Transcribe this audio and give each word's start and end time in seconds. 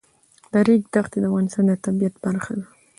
د 0.51 0.53
ریګ 0.67 0.83
دښتې 0.93 1.17
د 1.21 1.25
افغانستان 1.29 1.63
د 1.67 1.71
طبیعت 1.85 2.15
برخه 2.23 2.51
ده. 2.59 2.65